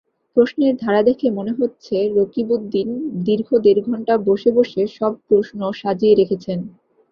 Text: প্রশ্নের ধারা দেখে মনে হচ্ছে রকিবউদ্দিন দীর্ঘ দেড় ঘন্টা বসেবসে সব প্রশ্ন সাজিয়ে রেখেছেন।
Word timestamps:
প্রশ্নের 0.37 0.73
ধারা 0.77 1.01
দেখে 1.09 1.27
মনে 1.31 1.53
হচ্ছে 1.59 1.95
রকিবউদ্দিন 2.17 2.89
দীর্ঘ 3.27 3.49
দেড় 3.65 3.81
ঘন্টা 3.87 4.13
বসেবসে 4.27 4.81
সব 4.97 5.13
প্রশ্ন 5.27 5.59
সাজিয়ে 5.81 6.17
রেখেছেন। 6.19 6.59